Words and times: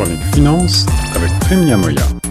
chronique 0.00 0.34
finance 0.34 0.86
avec 1.14 1.30
Prime 1.40 1.76
Moya. 1.76 2.29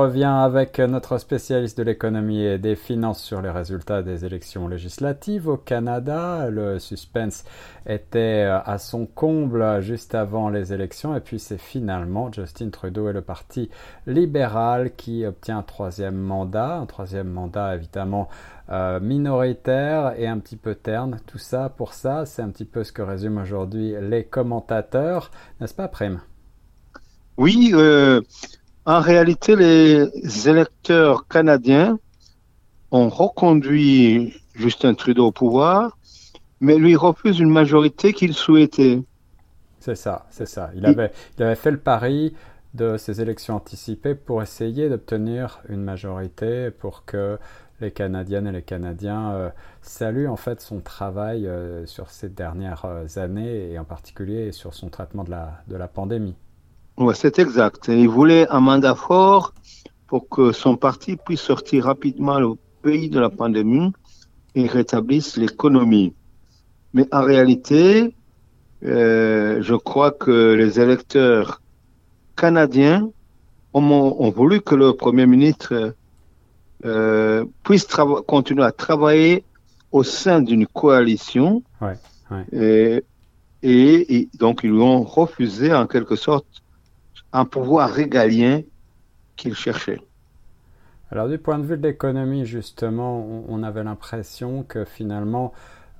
Revient 0.00 0.24
avec 0.24 0.78
notre 0.78 1.18
spécialiste 1.18 1.76
de 1.76 1.82
l'économie 1.82 2.42
et 2.42 2.58
des 2.58 2.74
finances 2.74 3.22
sur 3.22 3.42
les 3.42 3.50
résultats 3.50 4.02
des 4.02 4.24
élections 4.24 4.66
législatives 4.66 5.46
au 5.46 5.58
Canada. 5.58 6.48
Le 6.48 6.78
suspense 6.78 7.44
était 7.86 8.48
à 8.64 8.78
son 8.78 9.04
comble 9.04 9.82
juste 9.82 10.14
avant 10.14 10.48
les 10.48 10.72
élections 10.72 11.14
et 11.14 11.20
puis 11.20 11.38
c'est 11.38 11.60
finalement 11.60 12.32
Justin 12.32 12.70
Trudeau 12.70 13.10
et 13.10 13.12
le 13.12 13.20
Parti 13.20 13.68
libéral 14.06 14.94
qui 14.96 15.26
obtient 15.26 15.58
un 15.58 15.62
troisième 15.62 16.16
mandat, 16.16 16.78
un 16.78 16.86
troisième 16.86 17.28
mandat 17.28 17.74
évidemment 17.74 18.30
euh, 18.70 19.00
minoritaire 19.00 20.14
et 20.18 20.26
un 20.26 20.38
petit 20.38 20.56
peu 20.56 20.74
terne. 20.74 21.20
Tout 21.26 21.38
ça 21.38 21.68
pour 21.68 21.92
ça, 21.92 22.24
c'est 22.24 22.40
un 22.40 22.48
petit 22.48 22.64
peu 22.64 22.84
ce 22.84 22.92
que 22.92 23.02
résument 23.02 23.42
aujourd'hui 23.42 23.94
les 24.00 24.24
commentateurs, 24.24 25.30
n'est-ce 25.60 25.74
pas 25.74 25.88
Prime 25.88 26.22
Oui, 27.36 27.72
euh, 27.74 28.22
en 28.86 29.00
réalité, 29.00 29.56
les 29.56 30.48
électeurs 30.48 31.26
canadiens 31.28 31.98
ont 32.90 33.08
reconduit 33.08 34.34
Justin 34.54 34.94
Trudeau 34.94 35.28
au 35.28 35.32
pouvoir, 35.32 35.96
mais 36.60 36.76
lui 36.76 36.96
refusent 36.96 37.38
une 37.38 37.50
majorité 37.50 38.12
qu'il 38.12 38.34
souhaitait. 38.34 39.02
C'est 39.78 39.94
ça, 39.94 40.26
c'est 40.30 40.46
ça. 40.46 40.70
Il 40.74 40.84
avait, 40.84 41.12
il 41.38 41.42
avait 41.42 41.54
fait 41.54 41.70
le 41.70 41.78
pari 41.78 42.34
de 42.74 42.96
ces 42.96 43.20
élections 43.20 43.56
anticipées 43.56 44.14
pour 44.14 44.42
essayer 44.42 44.88
d'obtenir 44.88 45.60
une 45.68 45.82
majorité 45.82 46.70
pour 46.70 47.04
que 47.04 47.38
les 47.80 47.90
Canadiennes 47.90 48.46
et 48.46 48.52
les 48.52 48.62
Canadiens 48.62 49.32
euh, 49.32 49.50
saluent 49.80 50.28
en 50.28 50.36
fait 50.36 50.60
son 50.60 50.80
travail 50.80 51.46
euh, 51.46 51.86
sur 51.86 52.10
ces 52.10 52.28
dernières 52.28 52.84
euh, 52.84 53.06
années 53.16 53.72
et 53.72 53.78
en 53.78 53.84
particulier 53.84 54.52
sur 54.52 54.74
son 54.74 54.90
traitement 54.90 55.24
de 55.24 55.30
la, 55.30 55.62
de 55.66 55.76
la 55.76 55.88
pandémie. 55.88 56.36
Oui, 56.98 57.14
c'est 57.16 57.38
exact. 57.38 57.88
Il 57.88 58.08
voulait 58.08 58.48
un 58.48 58.60
mandat 58.60 58.94
fort 58.94 59.54
pour 60.06 60.28
que 60.28 60.52
son 60.52 60.76
parti 60.76 61.16
puisse 61.16 61.40
sortir 61.40 61.84
rapidement 61.84 62.38
le 62.38 62.54
pays 62.82 63.08
de 63.08 63.20
la 63.20 63.30
pandémie 63.30 63.92
et 64.54 64.66
rétablisse 64.66 65.36
l'économie. 65.36 66.12
Mais 66.92 67.06
en 67.12 67.22
réalité, 67.22 68.14
euh, 68.84 69.62
je 69.62 69.74
crois 69.74 70.10
que 70.10 70.54
les 70.54 70.80
électeurs 70.80 71.62
canadiens 72.36 73.08
ont, 73.72 74.30
voulu 74.30 74.60
que 74.60 74.74
le 74.74 74.92
Premier 74.94 75.26
ministre 75.26 75.94
euh, 76.84 77.44
puisse 77.62 77.86
continuer 78.26 78.64
à 78.64 78.72
travailler 78.72 79.44
au 79.92 80.02
sein 80.02 80.40
d'une 80.40 80.66
coalition. 80.66 81.62
Ouais, 81.80 81.96
ouais. 82.30 82.44
Et, 82.52 83.04
et, 83.62 84.16
et, 84.16 84.28
donc, 84.38 84.60
ils 84.64 84.70
lui 84.70 84.80
ont 84.80 85.02
refusé 85.02 85.72
en 85.72 85.86
quelque 85.86 86.16
sorte 86.16 86.46
un 87.32 87.44
pouvoir 87.44 87.90
régalien 87.90 88.62
qu'il 89.36 89.54
cherchait. 89.54 90.00
Alors 91.10 91.28
du 91.28 91.38
point 91.38 91.58
de 91.58 91.64
vue 91.64 91.76
de 91.76 91.86
l'économie, 91.86 92.46
justement, 92.46 93.44
on, 93.48 93.62
avait 93.62 93.82
l'impression 93.82 94.62
que 94.62 94.84
finalement 94.84 95.52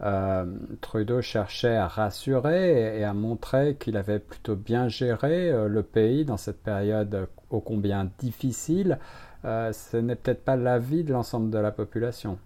euh, 0.03 0.45
Trudeau 0.81 1.21
cherchait 1.21 1.75
à 1.75 1.89
rassurer 1.89 2.99
et, 2.99 3.05
à 3.05 3.13
montrer 3.13 3.77
qu'il 3.79 3.97
avait 3.97 4.21
plutôt 4.21 4.55
bien 4.55 4.89
géré 4.89 5.51
euh, 5.51 5.69
le 5.69 5.83
pays 5.83 6.25
dans 6.25 6.37
cette 6.37 6.63
période 6.63 7.29
ô 7.51 7.61
combien 7.61 8.09
difficile. 8.19 8.99
Euh, 9.45 9.73
ce 9.73 9.97
n'est 9.97 10.15
peut-être 10.15 10.45
pas 10.45 10.57
l'avis 10.57 11.03
de 11.03 11.13
l'ensemble 11.13 11.51
de 11.51 11.59
la 11.59 11.73
population. 11.73 12.39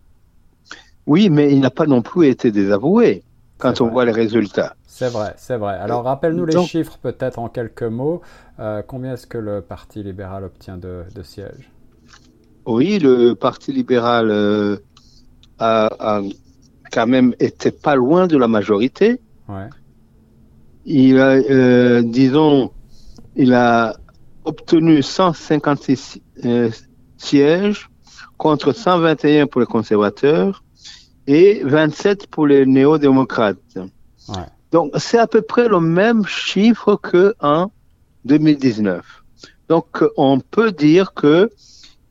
Oui, 1.06 1.28
mais 1.28 1.52
il 1.52 1.60
n'a 1.60 1.70
pas 1.70 1.86
non 1.86 2.00
plus 2.00 2.28
été 2.28 2.50
désavoué 2.50 3.22
quand 3.58 3.80
on 3.80 3.88
voit 3.88 4.04
les 4.04 4.12
résultats. 4.12 4.76
C'est 4.86 5.08
vrai, 5.08 5.34
c'est 5.36 5.56
vrai. 5.56 5.74
Alors 5.74 6.04
rappelle-nous 6.04 6.44
les 6.44 6.62
chiffres 6.64 6.98
peut-être 7.00 7.38
en 7.38 7.48
quelques 7.48 7.82
mots. 7.82 8.22
Euh, 8.60 8.82
combien 8.86 9.14
est-ce 9.14 9.26
que 9.26 9.38
le 9.38 9.60
Parti 9.60 10.02
libéral 10.02 10.44
obtient 10.44 10.76
de, 10.76 11.04
sièges? 11.22 11.70
Oui, 12.66 12.98
le 12.98 13.34
Parti 13.34 13.72
libéral 13.72 14.30
euh, 14.30 14.76
a, 15.58 16.20
quand 16.92 17.06
même 17.06 17.34
été 17.40 17.70
pas 17.70 17.96
loin 17.96 18.26
de 18.26 18.36
la 18.36 18.48
majorité. 18.48 19.20
Ouais. 19.48 19.68
Il 20.86 21.18
a, 21.18 21.30
euh, 21.30 22.02
disons, 22.02 22.70
il 23.36 23.52
a 23.54 23.96
obtenu 24.44 25.02
156 25.02 26.20
sièges 27.16 27.88
contre 28.36 28.72
121 28.72 29.46
pour 29.46 29.60
les 29.60 29.66
conservateurs 29.66 30.63
et 31.26 31.62
27 31.64 32.26
pour 32.26 32.46
les 32.46 32.66
néo-démocrates. 32.66 33.58
Ouais. 33.76 34.34
Donc, 34.72 34.92
c'est 34.96 35.18
à 35.18 35.26
peu 35.26 35.42
près 35.42 35.68
le 35.68 35.80
même 35.80 36.24
chiffre 36.26 36.96
qu'en 36.96 37.70
2019. 38.24 39.04
Donc, 39.68 40.04
on 40.16 40.40
peut 40.40 40.72
dire 40.72 41.14
que 41.14 41.50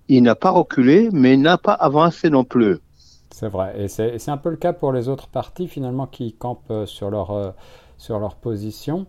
il 0.10 0.24
n'a 0.24 0.36
pas 0.36 0.52
reculé, 0.52 1.10
mais 1.12 1.34
il 1.34 1.42
n'a 1.42 1.58
pas 1.58 1.74
avancé 1.74 2.30
non 2.30 2.44
plus. 2.44 2.78
C'est 3.32 3.48
vrai. 3.48 3.74
Et 3.78 3.88
c'est 3.88 4.30
un 4.30 4.38
peu 4.38 4.50
le 4.50 4.58
cas 4.58 4.74
pour 4.74 4.92
les 4.92 5.10
autres 5.10 5.28
partis, 5.28 5.68
finalement, 5.68 6.08
qui 6.08 6.34
campent 6.34 6.70
euh, 6.70 6.86
sur 6.86 7.10
leur, 7.10 7.32
euh, 7.32 7.50
sur 7.98 8.20
leur 8.20 8.36
position. 8.36 9.08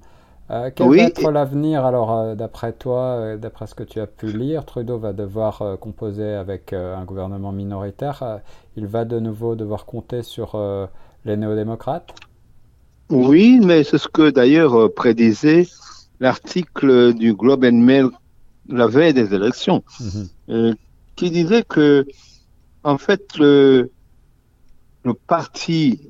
Euh, 0.51 0.71
quel 0.75 0.89
va 0.89 0.97
être 0.97 1.31
l'avenir 1.31 1.87
alors 1.87 2.37
d'après 2.37 2.73
toi, 2.73 3.37
d'après 3.37 3.67
ce 3.67 3.75
que 3.75 3.83
tu 3.83 3.99
as 3.99 4.07
pu 4.07 4.27
lire 4.27 4.67
Trudeau 4.67 4.99
va 4.99 5.15
devoir 5.15 5.79
composer 5.81 6.35
avec 6.35 6.75
un 6.75 7.05
gouvernement 7.05 7.51
minoritaire. 7.51 8.41
il 8.77 8.87
va 8.87 9.07
de 9.07 9.19
nouveau 9.19 9.55
devoir 9.55 9.87
compter 9.87 10.23
sur 10.23 10.59
les 11.25 11.37
néo-démocrates? 11.37 12.15
Oui, 13.11 13.61
mais 13.63 13.85
c'est 13.85 13.99
ce 13.99 14.09
que 14.09 14.31
d'ailleurs 14.31 14.75
euh, 14.75 14.93
prédisait 14.93 15.67
l'article 16.21 17.15
du 17.15 17.35
Globe 17.35 17.65
and 17.65 17.73
Mail 17.73 18.09
la 18.69 18.87
veille 18.87 19.13
des 19.13 19.35
élections, 19.35 19.85
mhm. 20.01 20.29
euh, 20.49 20.75
qui 21.17 21.31
disait 21.31 21.65
que, 21.65 22.07
en 22.83 22.97
fait, 22.97 23.37
le, 23.39 23.91
le 25.05 25.13
parti 25.13 26.01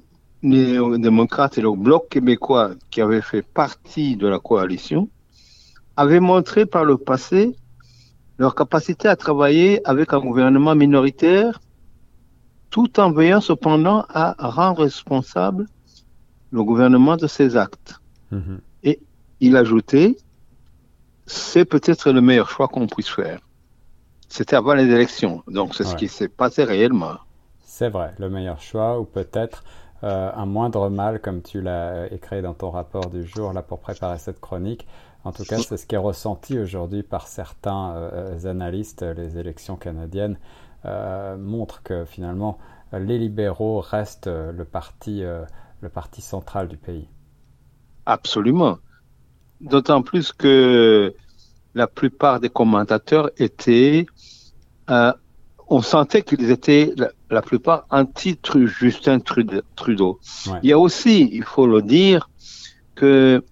néo-démocrate 0.44 1.58
et 1.58 1.62
le 1.62 1.72
bloc 1.72 2.08
québécois 2.10 2.70
qui 2.90 3.00
avait 3.00 3.22
fait 3.22 3.42
partie 3.42 4.16
de 4.16 4.28
la 4.28 4.38
coalition 4.38 5.08
avaient 5.96 6.20
montré 6.20 6.66
par 6.66 6.84
le 6.84 6.96
passé 6.96 7.56
leur 8.38 8.54
capacité 8.54 9.08
à 9.08 9.16
travailler 9.16 9.80
avec 9.88 10.12
un 10.12 10.20
gouvernement 10.20 10.74
minoritaire 10.74 11.60
tout 12.70 12.98
en 13.00 13.10
veillant 13.10 13.40
cependant 13.40 14.04
à 14.08 14.34
rendre 14.38 14.82
responsable 14.82 15.66
le 16.50 16.62
gouvernement 16.64 17.16
de 17.16 17.26
ses 17.26 17.56
actes. 17.56 18.00
Mhm. 18.30 18.60
Et 18.82 19.00
il 19.40 19.56
ajoutait, 19.56 20.16
c'est 21.26 21.64
peut-être 21.64 22.10
le 22.10 22.20
meilleur 22.20 22.50
choix 22.50 22.68
qu'on 22.68 22.86
puisse 22.86 23.08
faire. 23.08 23.40
C'était 24.28 24.56
avant 24.56 24.74
les 24.74 24.90
élections, 24.90 25.42
donc 25.46 25.74
c'est 25.74 25.84
ce 25.84 25.94
qui 25.94 26.08
s'est 26.08 26.28
passé 26.28 26.64
réellement. 26.64 27.18
C'est 27.60 27.88
vrai, 27.88 28.14
le 28.18 28.28
meilleur 28.28 28.60
choix, 28.60 28.98
ou 28.98 29.04
peut-être 29.04 29.62
euh, 30.04 30.30
un 30.34 30.46
moindre 30.46 30.88
mal, 30.90 31.20
comme 31.20 31.42
tu 31.42 31.60
l'as 31.60 32.12
écrit 32.12 32.42
dans 32.42 32.54
ton 32.54 32.70
rapport 32.70 33.10
du 33.10 33.24
jour, 33.26 33.52
là, 33.52 33.62
pour 33.62 33.80
préparer 33.80 34.18
cette 34.18 34.40
chronique. 34.40 34.86
En 35.24 35.32
tout 35.32 35.44
cas, 35.44 35.58
c'est 35.58 35.76
ce 35.76 35.86
qui 35.86 35.94
est 35.94 35.98
ressenti 35.98 36.58
aujourd'hui 36.58 37.02
par 37.02 37.26
certains 37.26 37.94
euh, 37.96 38.44
analystes. 38.44 39.02
Les 39.02 39.38
élections 39.38 39.76
canadiennes 39.76 40.38
euh, 40.84 41.36
montrent 41.36 41.82
que 41.82 42.04
finalement, 42.04 42.58
les 42.92 43.18
libéraux 43.18 43.80
restent 43.80 44.28
le 44.28 44.64
parti 44.64 45.24
le 45.84 45.88
parti 45.90 46.22
central 46.22 46.66
du 46.66 46.76
pays. 46.76 47.08
Absolument. 48.06 48.78
D'autant 49.60 50.02
plus 50.02 50.32
que 50.32 51.14
la 51.74 51.86
plupart 51.86 52.40
des 52.40 52.50
commentateurs 52.50 53.30
étaient, 53.36 54.06
euh, 54.90 55.12
on 55.68 55.82
sentait 55.82 56.22
qu'ils 56.22 56.50
étaient 56.50 56.94
la, 57.30 57.42
plupart 57.42 57.86
anti-Justin 57.90 59.20
Trudeau. 59.20 60.20
Il 60.62 60.68
y 60.68 60.72
a 60.72 60.78
aussi, 60.78 61.28
il 61.32 61.44
faut 61.44 61.66
le 61.66 61.82
dire, 61.82 62.28
que 62.94 63.42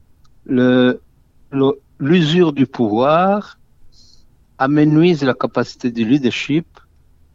l'usure 1.98 2.52
du 2.52 2.66
pouvoir 2.66 3.58
amenuise 4.58 5.24
la 5.24 5.34
capacité 5.34 5.90
du 5.90 6.04
leadership 6.04 6.66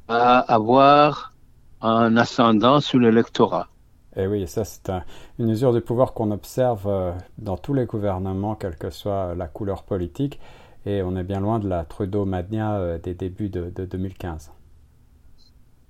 à 0.07 0.39
avoir 0.39 1.33
un 1.81 2.15
ascendant 2.17 2.79
sur 2.79 2.99
l'électorat. 2.99 3.67
Et 4.15 4.25
oui, 4.25 4.47
ça 4.47 4.63
c'est 4.63 4.89
une 5.37 5.49
usure 5.49 5.73
du 5.73 5.81
pouvoir 5.81 6.13
qu'on 6.13 6.31
observe 6.31 6.87
euh, 6.87 7.11
dans 7.37 7.55
tous 7.55 7.75
les 7.75 7.85
gouvernements, 7.85 8.55
quelle 8.55 8.75
que 8.75 8.89
soit 8.89 9.35
la 9.35 9.47
couleur 9.47 9.83
politique. 9.83 10.39
Et 10.87 11.03
on 11.03 11.15
est 11.15 11.23
bien 11.23 11.39
loin 11.39 11.59
de 11.59 11.67
la 11.67 11.83
Trudeau-Mania 11.83 12.77
euh, 12.77 12.97
des 12.97 13.13
débuts 13.13 13.49
de, 13.49 13.69
2015. 13.69 14.51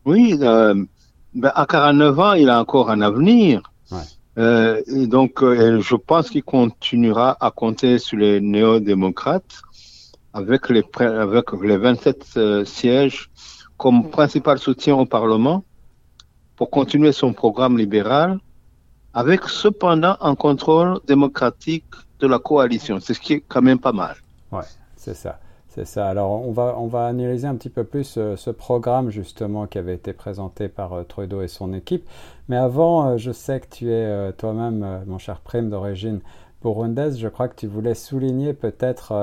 Oui, 0.07 0.38
euh, 0.42 0.74
ben 1.33 1.51
à 1.54 1.65
49 1.65 2.19
ans, 2.19 2.33
il 2.33 2.50
a 2.50 2.59
encore 2.62 2.89
un 2.89 3.01
avenir. 3.01 3.62
donc, 4.38 5.33
je 5.42 5.95
pense 5.95 6.30
qu'il 6.30 6.44
continuera 6.44 7.36
à 7.39 7.51
compter 7.51 8.00
sur 8.00 8.18
les 8.18 8.39
néo-démocrates 8.39 9.62
avec 10.33 10.69
les, 10.69 10.83
avec 11.01 11.51
les 11.62 11.77
27 11.77 12.65
sièges 12.65 13.30
comme 13.77 14.09
principal 14.09 14.59
soutien 14.59 14.95
au 14.95 15.06
Parlement 15.06 15.63
pour 16.56 16.69
continuer 16.69 17.12
son 17.12 17.33
programme 17.33 17.77
libéral 17.77 18.39
avec 19.13 19.44
cependant 19.50 20.15
un 20.21 20.36
contrôle 20.36 21.00
démocratique 21.06 21.86
de 22.19 22.27
la 22.27 22.39
coalition. 22.39 23.00
C'est 23.01 23.13
ce 23.13 23.19
qui 23.19 23.33
est 23.33 23.44
quand 23.48 23.62
même 23.62 23.80
pas 23.80 23.92
mal. 23.92 24.15
Ouais, 24.51 24.69
c'est 24.95 25.15
ça. 25.15 25.39
C'est 25.78 25.86
ça. 25.86 26.08
Alors, 26.08 26.32
on 26.32 26.52
va, 26.52 26.74
on 26.80 26.88
va 26.88 27.06
analyser 27.06 27.46
un 27.46 27.54
petit 27.54 27.70
peu 27.70 27.84
plus 27.84 28.18
euh, 28.18 28.36
ce 28.36 28.50
programme, 28.50 29.12
justement, 29.12 29.68
qui 29.68 29.78
avait 29.78 29.94
été 29.94 30.12
présenté 30.12 30.70
par 30.70 30.94
euh, 30.94 31.04
Trudeau 31.04 31.44
et 31.44 31.48
son 31.48 31.72
équipe. 31.72 32.04
Mais 32.50 32.58
avant, 32.58 33.10
euh, 33.10 33.18
je 33.18 33.32
sais 33.32 33.60
que 33.60 33.68
tu 33.70 33.92
es 33.92 34.34
toi-même, 34.40 35.04
mon 35.06 35.20
cher 35.20 35.40
Prime, 35.40 35.70
d'origine 35.70 36.22
burundaise. 36.64 37.20
Je 37.20 37.28
crois 37.28 37.48
que 37.48 37.56
tu 37.56 37.68
voulais 37.68 37.94
souligner 37.94 38.54
peut-être 38.54 39.14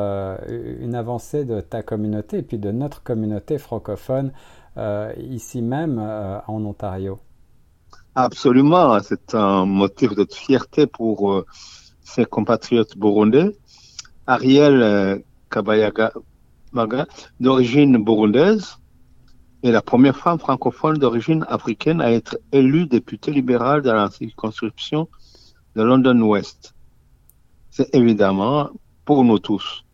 une 0.81 0.95
avancée 0.95 1.45
de 1.45 1.61
ta 1.61 1.83
communauté 1.83 2.39
et 2.39 2.43
puis 2.43 2.59
de 2.59 2.71
notre 2.71 3.03
communauté 3.03 3.59
francophone 3.59 4.31
ici 5.19 5.61
même 5.61 5.99
en 5.99 6.65
Ontario. 6.65 7.19
Absolument. 8.15 8.97
C'est 9.01 9.35
un 9.35 9.67
motif 9.67 10.15
de 10.15 10.25
fierté 10.31 10.87
pour 10.87 11.45
ses 12.05 12.25
compatriotes 12.25 12.97
burundais. 12.97 13.57
Ariel 14.29 15.25
Kabayaga 15.51 16.13
d'origine 17.41 18.03
burundaise 18.03 18.77
et 19.63 19.73
la 19.73 19.81
première 19.81 20.17
femme 20.17 20.39
francophone 20.39 20.99
d'origine 20.99 21.45
africaine 21.49 22.01
à 22.01 22.13
être 22.13 22.39
élue 22.53 22.87
députée 22.87 23.31
libérale 23.31 23.83
dans 23.83 23.95
la 23.95 24.11
circonscription 24.11 25.09
de 25.75 25.83
London 25.83 26.21
West. 26.23 26.75
C'est 27.71 27.95
évidemment, 27.95 28.69
pour 29.05 29.25
nous 29.25 29.39
tous, 29.39 29.85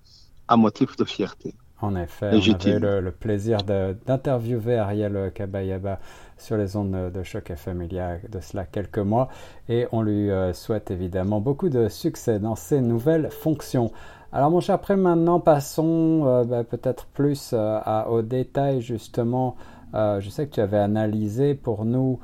un 0.48 0.56
motif 0.56 0.96
de 0.96 1.04
fierté. 1.04 1.54
En 1.82 1.96
effet, 1.96 2.30
on 2.32 2.66
avait 2.66 3.00
le, 3.00 3.10
plaisir 3.10 3.58
d'interviewer 3.62 4.76
Ariel 4.76 5.32
Kabayaba 5.34 5.98
sur 6.36 6.56
les 6.56 6.76
ondes 6.76 7.10
de 7.12 7.22
choc 7.22 7.50
FM 7.50 7.82
il 7.82 7.94
y 7.94 7.98
a 7.98 8.18
de 8.18 8.40
cela 8.40 8.66
quelques 8.66 8.98
mois 8.98 9.28
et 9.68 9.86
on 9.92 10.02
lui 10.02 10.30
euh, 10.30 10.52
souhaite 10.52 10.90
évidemment 10.90 11.40
beaucoup 11.40 11.70
de 11.70 11.88
succès 11.88 12.38
dans 12.38 12.54
ses 12.54 12.80
nouvelles 12.82 13.30
fonctions. 13.30 13.92
Alors 14.32 14.50
mon 14.50 14.60
cher 14.60 14.76
après 14.76 14.96
maintenant 14.96 15.40
passons 15.40 16.22
euh, 16.24 16.44
bah, 16.44 16.62
peut-être 16.62 17.06
plus 17.06 17.50
euh, 17.52 17.80
à, 17.84 18.08
aux 18.10 18.22
détails 18.22 18.80
justement. 18.80 19.56
Euh, 19.94 20.20
je 20.20 20.30
sais 20.30 20.46
que 20.46 20.54
tu 20.54 20.60
avais 20.60 20.78
analysé 20.78 21.54
pour 21.54 21.84
nous 21.84 22.20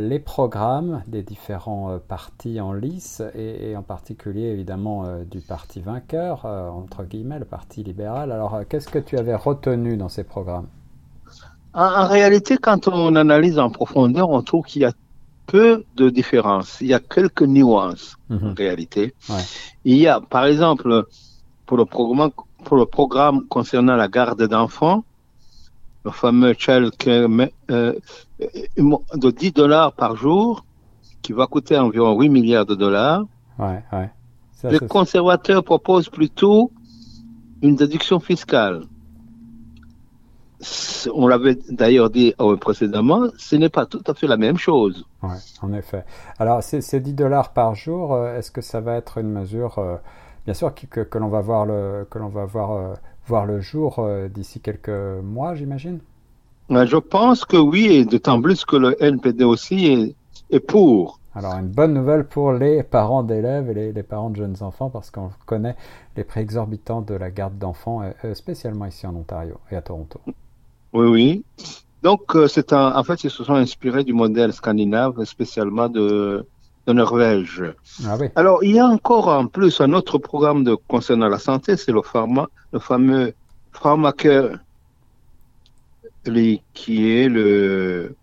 les 0.00 0.18
programmes 0.18 1.02
des 1.06 1.22
différents 1.22 1.98
partis 2.06 2.60
en 2.60 2.74
lice 2.74 3.22
et, 3.34 3.74
en 3.74 3.80
particulier 3.80 4.48
évidemment 4.48 5.06
du 5.24 5.40
parti 5.40 5.80
vainqueur, 5.80 6.44
entre 6.44 7.04
guillemets, 7.04 7.38
le 7.38 7.46
parti 7.46 7.82
libéral. 7.82 8.32
Alors 8.32 8.60
qu'est-ce 8.68 8.90
que 8.90 8.98
tu 8.98 9.16
avais 9.16 9.34
retenu 9.34 9.96
dans 9.96 10.10
ces 10.10 10.24
programmes? 10.24 10.66
En, 11.72 12.06
réalité, 12.06 12.58
quand 12.58 12.86
on 12.86 13.16
analyse 13.16 13.58
en 13.58 13.70
profondeur, 13.70 14.28
on 14.28 14.42
trouve 14.42 14.66
qu'il 14.66 14.82
y 14.82 14.84
a 14.84 14.92
peu 15.46 15.86
de 15.96 16.10
différences. 16.10 16.76
Il 16.82 16.88
y 16.88 16.94
a 16.94 17.00
quelques 17.00 17.40
nuances 17.40 18.16
en 18.28 18.34
mhm. 18.34 18.54
réalité. 18.54 19.14
Il 19.86 19.96
y 19.96 20.06
a, 20.06 20.20
par 20.20 20.44
exemple, 20.44 21.06
pour 21.72 21.78
le 21.78 21.86
programme, 21.86 22.30
pour 22.64 22.76
le 22.76 22.84
programme 22.84 23.46
concernant 23.48 23.96
la 23.96 24.06
garde 24.06 24.46
d'enfants, 24.46 25.04
le 26.04 26.10
fameux 26.10 26.52
Child 26.52 26.94
Care 26.98 27.30
euh, 27.70 27.94
de 28.38 29.30
10 29.30 29.52
dollars 29.52 29.94
par 29.94 30.14
jour, 30.14 30.66
qui 31.22 31.32
va 31.32 31.46
coûter 31.46 31.78
environ 31.78 32.20
8 32.20 32.28
milliards 32.28 32.66
de 32.66 32.74
dollars. 32.74 33.24
Ouais, 33.58 33.82
ouais. 33.90 34.10
les 34.64 34.80
conservateurs 34.80 35.64
proposent 35.64 36.10
plutôt 36.10 36.70
une 37.62 37.76
déduction 37.76 38.20
fiscale. 38.20 38.82
On 41.14 41.26
l'avait 41.26 41.56
d'ailleurs 41.70 42.10
dit 42.10 42.34
euh, 42.38 42.54
précédemment, 42.58 43.28
ce 43.38 43.56
n'est 43.56 43.70
pas 43.70 43.86
tout 43.86 44.04
à 44.06 44.12
fait 44.12 44.26
la 44.26 44.36
même 44.36 44.58
chose. 44.58 45.06
Ouais, 45.22 45.40
en 45.62 45.72
effet. 45.72 46.04
Alors, 46.38 46.62
ces 46.62 47.00
10 47.00 47.14
dollars 47.14 47.54
par 47.54 47.74
jour, 47.74 48.12
euh, 48.12 48.36
est-ce 48.36 48.50
que 48.50 48.60
ça 48.60 48.82
va 48.82 48.96
être 48.96 49.16
une 49.16 49.30
mesure 49.30 49.78
bien 50.44 50.54
sûr 50.54 50.74
que, 50.74 51.00
que, 51.00 51.18
l'on 51.18 51.28
va 51.28 51.40
voir 51.40 51.66
le, 51.66 52.06
que 52.10 52.18
l'on 52.18 52.28
va 52.28 52.44
voir, 52.44 52.72
euh, 52.72 52.94
voir 53.26 53.46
le 53.46 53.60
jour 53.60 53.98
euh, 53.98 54.28
d'ici 54.28 54.60
quelques 54.60 54.90
mois, 55.22 55.54
j'imagine 55.54 56.00
Je 56.70 56.96
pense 56.96 57.44
que 57.44 57.56
oui, 57.56 57.86
et 57.86 58.04
d'autant 58.04 58.40
plus 58.40 58.64
que 58.64 58.76
le 58.76 59.02
NPD 59.02 59.44
aussi 59.44 59.86
est, 59.86 60.14
est, 60.50 60.60
pour. 60.60 61.20
Alors, 61.34 61.54
une 61.54 61.68
bonne 61.68 61.94
nouvelle 61.94 62.24
pour 62.24 62.52
les 62.52 62.82
parents 62.82 63.22
d'élèves 63.22 63.70
et 63.70 63.74
les, 63.74 63.92
les, 63.92 64.02
parents 64.02 64.30
de 64.30 64.36
jeunes 64.36 64.56
enfants, 64.60 64.90
parce 64.90 65.10
qu'on 65.10 65.30
connaît 65.46 65.76
les 66.16 66.24
prix 66.24 66.40
exorbitants 66.40 67.00
de 67.00 67.14
la 67.14 67.30
garde 67.30 67.58
d'enfants, 67.58 68.02
euh, 68.24 68.34
spécialement 68.34 68.86
ici 68.86 69.06
en 69.06 69.16
Ontario 69.16 69.58
et 69.70 69.76
à 69.76 69.82
Toronto. 69.82 70.20
Oui, 70.92 71.06
oui. 71.06 71.44
Donc, 72.02 72.36
c'est 72.48 72.72
un, 72.72 72.96
en 72.96 73.04
fait, 73.04 73.24
ils 73.24 73.30
se 73.30 73.44
sont 73.44 73.54
inspirés 73.54 74.02
du 74.02 74.12
modèle 74.12 74.52
scandinave, 74.52 75.24
spécialement 75.24 75.88
de, 75.88 76.44
de 76.86 76.92
Norvège. 76.92 77.62
Ah 78.06 78.16
Alors, 78.36 78.64
il 78.64 78.74
y 78.74 78.78
a 78.78 78.86
encore 78.86 79.28
en 79.28 79.46
plus 79.46 79.80
un 79.80 79.92
autre 79.92 80.18
programme 80.18 80.64
de, 80.64 80.74
concernant 80.74 81.28
la 81.28 81.38
santé, 81.38 81.76
c'est 81.76 81.92
le, 81.92 82.02
pharma, 82.02 82.48
le 82.72 82.78
fameux 82.78 83.34
Pharmacare, 83.72 84.58
qui 86.74 87.10
est 87.10 87.28
le, 87.28 88.14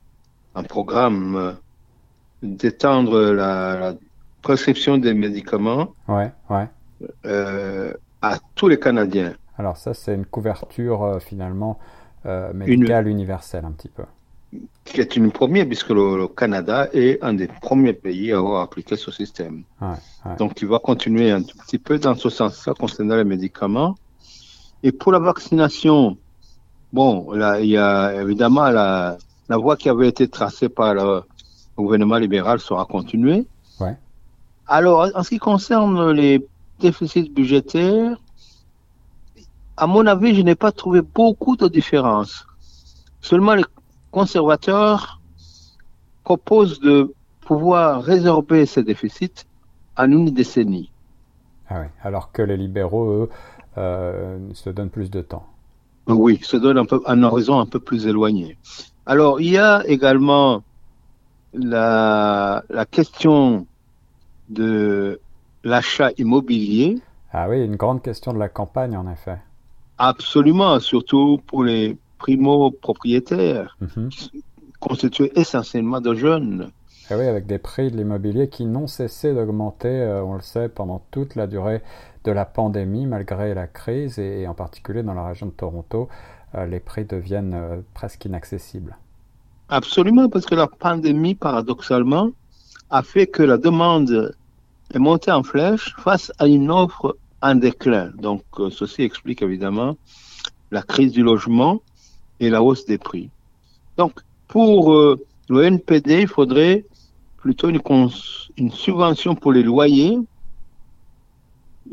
un 0.55 0.63
programme 0.63 1.57
d'étendre 2.41 3.31
la, 3.31 3.93
prescription 4.41 4.97
des 4.97 5.13
médicaments 5.13 5.93
ouais, 6.07 6.31
ouais. 6.49 6.67
Euh, 7.25 7.93
à 8.21 8.37
tous 8.55 8.67
les 8.67 8.79
Canadiens. 8.79 9.33
Alors 9.57 9.77
ça, 9.77 9.93
c'est 9.93 10.13
une 10.13 10.25
couverture 10.25 11.03
euh, 11.03 11.19
finalement 11.19 11.79
euh, 12.25 12.53
médicale 12.53 13.07
universelle 13.07 13.65
un 13.65 13.71
petit 13.71 13.89
peu 13.89 14.03
qui 14.83 15.01
est 15.01 15.15
une 15.15 15.31
première, 15.31 15.67
puisque 15.67 15.89
le, 15.89 16.27
Canada 16.27 16.87
est 16.93 17.23
un 17.23 17.33
des 17.33 17.47
premiers 17.47 17.93
pays 17.93 18.31
à 18.31 18.37
avoir 18.37 18.61
appliqué 18.61 18.95
ce 18.95 19.11
système. 19.11 19.63
Donc, 20.37 20.61
il 20.61 20.67
va 20.67 20.79
continuer 20.79 21.31
un 21.31 21.43
petit 21.43 21.77
peu 21.77 21.99
dans 21.99 22.15
ce 22.15 22.29
sens-là 22.29 22.73
concernant 22.73 23.15
les 23.15 23.23
médicaments. 23.23 23.95
Et 24.81 24.91
pour 24.91 25.11
la 25.11 25.19
vaccination, 25.19 26.17
bon, 26.93 27.31
là, 27.33 27.59
il 27.59 27.69
y 27.69 27.77
a 27.77 28.21
évidemment 28.21 28.69
la, 28.69 29.17
la 29.49 29.57
voie 29.57 29.75
qui 29.77 29.89
avait 29.89 30.07
été 30.07 30.27
tracée 30.27 30.69
par 30.69 30.93
le 30.93 31.21
gouvernement 31.77 32.17
libéral 32.17 32.59
sera 32.59 32.85
continuée. 32.85 33.45
Ouais. 33.79 33.95
Alors, 34.67 35.09
en 35.13 35.23
ce 35.23 35.29
qui 35.29 35.39
concerne 35.39 36.11
les 36.11 36.45
déficits 36.79 37.29
budgétaires, 37.29 38.17
à 39.77 39.87
mon 39.87 40.05
avis, 40.07 40.35
je 40.35 40.41
n'ai 40.41 40.55
pas 40.55 40.71
trouvé 40.71 41.01
beaucoup 41.01 41.55
de 41.55 41.67
différences. 41.67 42.45
Seulement 43.21 43.53
les 43.53 43.63
conservateurs 44.11 45.19
proposent 46.23 46.79
de 46.79 47.13
pouvoir 47.41 48.03
résorber 48.03 48.65
ces 48.65 48.83
déficits 48.83 49.45
en 49.97 50.11
une 50.11 50.31
décennie. 50.31 50.91
Ah 51.69 51.81
oui, 51.81 51.87
alors 52.03 52.31
que 52.31 52.41
les 52.41 52.57
libéraux, 52.57 53.09
eux, 53.09 53.29
euh, 53.77 54.37
se 54.53 54.69
donnent 54.69 54.89
plus 54.89 55.09
de 55.09 55.21
temps. 55.21 55.45
Oui, 56.07 56.39
se 56.41 56.57
donnent 56.57 56.79
un, 56.79 56.85
peu, 56.85 57.01
un 57.05 57.21
horizon 57.23 57.59
un 57.59 57.65
peu 57.65 57.79
plus 57.79 58.07
éloigné. 58.07 58.57
Alors, 59.05 59.39
il 59.41 59.51
y 59.51 59.57
a 59.57 59.83
également 59.87 60.63
la, 61.53 62.63
la 62.69 62.85
question 62.85 63.67
de 64.49 65.19
l'achat 65.63 66.11
immobilier. 66.17 66.99
Ah 67.31 67.47
oui, 67.49 67.63
une 67.63 67.75
grande 67.75 68.01
question 68.01 68.33
de 68.33 68.39
la 68.39 68.49
campagne, 68.49 68.97
en 68.97 69.11
effet. 69.11 69.37
Absolument, 69.97 70.79
surtout 70.79 71.39
pour 71.45 71.63
les 71.63 71.97
primo-propriétaires, 72.19 73.77
mhm. 73.81 74.09
constitués 74.79 75.31
essentiellement 75.35 76.01
de 76.01 76.13
jeunes. 76.13 76.71
Et 77.09 77.15
eh 77.15 77.15
oui, 77.15 77.25
avec 77.25 77.47
des 77.47 77.57
prix 77.57 77.89
de 77.89 77.97
l'immobilier 77.97 78.49
qui 78.49 78.65
n'ont 78.67 78.85
cessé 78.85 79.33
d'augmenter, 79.33 79.87
euh, 79.87 80.23
on 80.23 80.35
le 80.35 80.41
sait, 80.41 80.69
pendant 80.69 81.01
toute 81.09 81.33
la 81.33 81.47
durée 81.47 81.81
de 82.23 82.31
la 82.31 82.45
pandémie, 82.45 83.07
malgré 83.07 83.55
la 83.55 83.65
crise, 83.65 84.19
et, 84.19 84.47
en 84.47 84.53
particulier 84.53 85.01
dans 85.01 85.15
la 85.15 85.25
région 85.25 85.47
de 85.47 85.51
Toronto, 85.51 86.07
euh, 86.53 86.67
les 86.67 86.79
prix 86.79 87.05
deviennent 87.05 87.55
euh, 87.55 87.77
presque 87.95 88.25
inaccessibles. 88.25 88.95
Absolument, 89.69 90.29
parce 90.29 90.45
que 90.45 90.53
la 90.53 90.67
pandémie, 90.67 91.33
paradoxalement, 91.33 92.29
a 92.91 93.01
fait 93.01 93.25
que 93.25 93.41
la 93.41 93.57
demande 93.57 94.35
est 94.93 94.99
montée 94.99 95.31
en 95.31 95.41
flèche 95.41 95.95
face 95.97 96.31
à 96.37 96.45
une 96.45 96.69
offre 96.69 97.17
en 97.41 97.55
déclin. 97.55 98.11
Donc, 98.17 98.43
ceci 98.69 99.01
explique 99.01 99.41
évidemment 99.41 99.95
la 100.71 100.83
crise 100.83 101.11
du 101.11 101.23
logement 101.23 101.81
et 102.39 102.49
la 102.49 102.61
hausse 102.63 102.85
des 102.85 102.97
prix. 102.97 103.29
Donc, 103.97 104.19
pour 104.47 104.93
euh, 104.93 105.19
le 105.49 105.63
NPD, 105.63 106.21
il 106.21 106.27
faudrait 106.27 106.85
plutôt 107.37 107.69
une, 107.69 107.81
une 108.57 108.71
subvention 108.71 109.35
pour 109.35 109.51
les 109.51 109.63
loyers. 109.63 110.17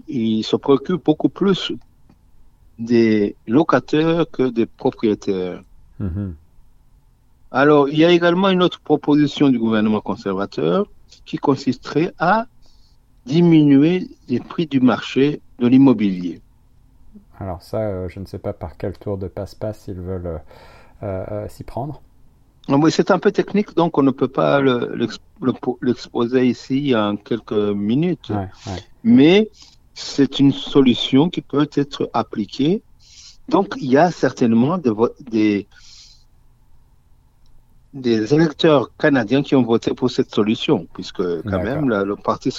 Il 0.09 0.43
se 0.43 0.57
préoccupe 0.57 1.05
beaucoup 1.05 1.29
plus 1.29 1.73
des 2.79 3.37
locataires 3.47 4.27
que 4.31 4.49
des 4.51 4.67
propriétaires. 4.67 5.63
Mm-hmm. 6.01 6.33
Alors, 7.51 7.89
il 7.89 7.99
y 7.99 8.05
a 8.05 8.11
également 8.11 8.51
une 8.51 8.63
autre 8.63 8.81
proposition 8.81 9.49
du 9.49 9.59
gouvernement 9.59 10.01
conservateur 10.01 10.87
qui 11.25 11.39
consisterait 11.39 12.13
à 12.19 12.47
diminuer 13.25 14.09
les 14.29 14.41
prix 14.41 14.67
du 14.67 14.81
marché 14.81 15.41
de 15.59 15.67
l'immobilier. 15.67 16.41
Alors 17.39 17.63
ça, 17.63 17.79
euh, 17.79 18.09
je 18.09 18.21
ne 18.21 18.25
sais 18.25 18.39
pas 18.39 18.53
par 18.53 18.77
quel 18.77 18.97
tour 18.99 19.19
de 19.19 19.29
passe-passe 19.29 19.85
ils 19.89 20.01
veulent 20.01 20.41
euh, 21.03 21.25
euh, 21.31 21.49
s'y 21.49 21.65
prendre. 21.65 22.01
Oui, 22.69 22.91
c'est 22.91 23.11
un 23.11 23.19
peu 23.19 23.31
technique, 23.31 23.77
donc 23.77 23.97
on 23.97 24.03
ne 24.03 24.11
peut 24.11 24.29
pas 24.29 24.61
l'exposer 25.83 26.47
ici 26.47 26.97
en 26.97 27.17
quelques 27.17 27.53
minutes. 27.53 28.33
Mais 29.05 29.51
c'est 29.95 30.41
une 30.41 30.53
solution 30.53 31.31
qui 31.31 31.43
peut 31.43 31.69
être 31.75 32.11
appliquée. 32.13 32.83
Donc, 33.49 33.75
il 33.77 33.89
y 33.89 33.97
a 33.97 34.11
certainement 34.11 34.79
des, 34.79 35.69
des 37.95 38.35
électeurs 38.35 38.91
canadiens 38.97 39.45
qui 39.45 39.55
ont 39.55 39.63
voté 39.63 39.95
pour 39.95 40.11
cette 40.11 40.35
solution, 40.35 40.89
puisque 40.93 41.23
quand 41.43 41.63
même 41.63 41.89
le 41.89 42.17
Parti 42.17 42.53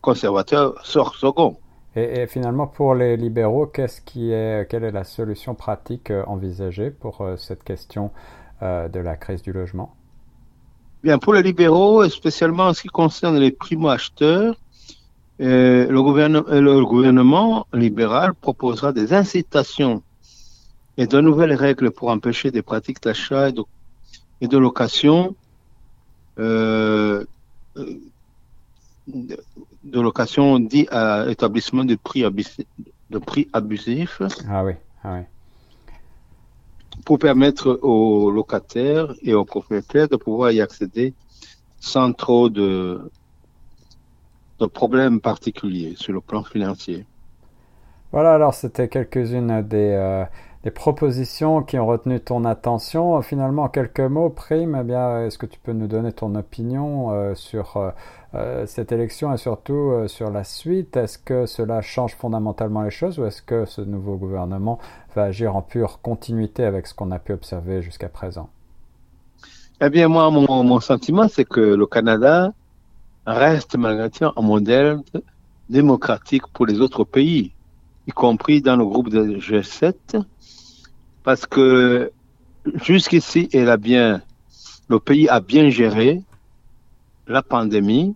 conservateur 0.00 0.74
sort 0.86 1.16
second. 1.16 1.56
Et, 1.96 2.26
finalement, 2.26 2.66
pour 2.66 2.94
les 2.94 3.16
libéraux, 3.16 3.66
qu'est-ce 3.66 4.02
qui 4.02 4.30
est, 4.30 4.68
quelle 4.68 4.84
est 4.84 4.90
la 4.90 5.04
solution 5.04 5.54
pratique 5.54 6.10
euh, 6.10 6.22
envisagée 6.26 6.90
pour 6.90 7.22
euh, 7.22 7.36
cette 7.38 7.64
question 7.64 8.10
euh, 8.62 8.88
de 8.88 9.00
la 9.00 9.16
crise 9.16 9.40
du 9.40 9.50
logement? 9.50 9.94
Bien, 11.02 11.18
pour 11.18 11.32
les 11.32 11.42
libéraux, 11.42 12.06
spécialement 12.10 12.64
en 12.64 12.74
ce 12.74 12.82
qui 12.82 12.88
concerne 12.88 13.38
les 13.38 13.50
primo-acheteurs, 13.50 14.56
le, 15.38 16.00
gouvernement, 16.00 16.44
le 16.48 16.84
gouvernement 16.84 17.66
libéral 17.72 18.34
proposera 18.34 18.92
des 18.92 19.14
incitations 19.14 20.02
et 20.98 21.06
de 21.06 21.20
nouvelles 21.20 21.54
règles 21.54 21.90
pour 21.90 22.08
empêcher 22.08 22.50
des 22.50 22.62
pratiques 22.62 23.02
d'achat 23.02 23.50
et, 24.40 24.48
de, 24.48 24.58
location 24.58 25.34
de 29.06 30.00
location 30.00 30.58
dit 30.58 30.86
à 30.90 31.26
établissement 31.28 31.84
de 31.84 31.94
prix, 31.94 32.22
de 33.10 33.18
prix 33.18 33.48
abusif. 33.52 34.20
Ah 34.48 34.64
oui, 34.64 34.72
ah 35.04 35.14
oui. 35.14 35.20
Pour 37.04 37.18
permettre 37.18 37.78
aux 37.82 38.30
locataires 38.30 39.14
et 39.22 39.34
aux 39.34 39.44
propriétaires 39.44 40.08
de 40.08 40.16
pouvoir 40.16 40.50
y 40.50 40.60
accéder 40.60 41.14
sans 41.78 42.12
trop 42.12 42.48
de, 42.48 43.10
de 44.58 44.66
problèmes 44.66 45.20
particuliers 45.20 45.94
sur 45.96 46.12
le 46.12 46.20
plan 46.20 46.42
financier. 46.42 47.06
Voilà, 48.12 48.34
alors 48.34 48.54
c'était 48.54 48.88
quelques-unes 48.88 49.62
des, 49.62 49.92
euh, 49.92 50.24
des, 50.66 50.70
propositions 50.70 51.62
qui 51.62 51.78
ont 51.78 51.86
retenu 51.86 52.20
ton 52.20 52.44
attention. 52.44 53.22
Finalement, 53.22 53.68
quelques 53.68 54.00
mots, 54.00 54.30
Prime, 54.30 54.84
eh 54.88 55.26
est-ce 55.26 55.38
que 55.38 55.46
tu 55.46 55.58
peux 55.58 55.72
nous 55.72 55.86
donner 55.86 56.12
ton 56.12 56.34
opinion 56.34 57.12
euh, 57.12 57.34
sur 57.34 57.76
euh, 57.76 57.90
euh, 58.36 58.66
cette 58.66 58.92
élection 58.92 59.32
et 59.32 59.36
surtout 59.38 59.72
euh, 59.92 60.08
sur 60.08 60.30
la 60.30 60.44
suite? 60.44 60.96
Est-ce 60.96 61.16
que 61.16 61.46
cela 61.46 61.80
change 61.80 62.16
fondamentalement 62.16 62.82
les 62.82 62.90
choses 62.90 63.18
ou 63.18 63.24
est-ce 63.24 63.40
que 63.40 63.64
ce 63.64 63.80
nouveau 63.80 64.16
gouvernement 64.16 64.78
va 65.14 65.24
agir 65.24 65.56
en 65.56 65.62
pure 65.62 66.00
continuité 66.02 66.64
avec 66.64 66.86
ce 66.86 66.94
qu'on 66.94 67.12
a 67.12 67.18
pu 67.18 67.32
observer 67.32 67.80
jusqu'à 67.80 68.08
présent? 68.08 68.50
Eh 69.80 69.88
bien, 69.88 70.08
moi, 70.08 70.30
mon, 70.30 70.80
sentiment, 70.80 71.28
c'est 71.28 71.44
que 71.44 71.60
le 71.60 71.86
Canada 71.86 72.52
reste 73.26 73.76
malgré 73.76 74.10
tout 74.10 74.24
un 74.24 74.42
modèle 74.42 74.98
démocratique 75.70 76.46
pour 76.52 76.66
les 76.66 76.80
autres 76.80 77.04
pays, 77.04 77.52
y 78.06 78.10
compris 78.10 78.60
dans 78.60 78.76
le 78.76 78.84
groupe 78.84 79.08
de 79.08 79.38
G7, 79.38 80.22
parce 81.26 81.44
que 81.44 82.12
jusqu'ici, 82.84 83.48
bien, 83.80 84.22
le 84.88 85.00
pays 85.00 85.28
a 85.28 85.40
bien 85.40 85.70
géré 85.70 86.22
la 87.26 87.42
pandémie, 87.42 88.14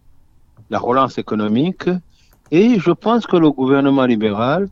la 0.71 0.79
relance 0.79 1.19
économique, 1.19 1.91
et 2.53 2.79
je 2.79 2.93
pense 2.93 3.27
que 3.27 3.37
le 3.37 3.51
gouvernement 3.51 4.05
libéral 4.05 4.69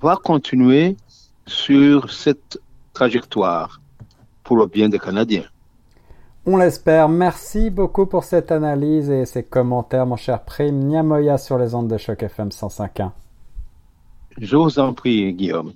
va 0.00 0.14
continuer 0.14 0.96
sur 1.46 2.12
cette 2.12 2.60
trajectoire 2.92 3.80
pour 4.44 4.56
le 4.56 4.66
bien 4.66 4.88
des 4.88 5.00
Canadiens. 5.00 5.48
On 6.46 6.58
l'espère. 6.58 7.08
Merci 7.08 7.70
beaucoup 7.70 8.06
pour 8.06 8.22
cette 8.22 8.52
analyse 8.52 9.10
et 9.10 9.26
ces 9.26 9.42
commentaires, 9.42 10.06
mon 10.06 10.14
cher 10.14 10.44
Prime 10.44 10.78
Niamoya 10.78 11.38
sur 11.38 11.58
les 11.58 11.74
ondes 11.74 11.88
de 11.88 11.98
choc 11.98 12.22
FM 12.22 12.50
105.1. 12.50 13.10
Je 14.38 14.56
vous 14.56 14.78
en 14.78 14.94
prie, 14.94 15.32
Guillaume. 15.32 15.72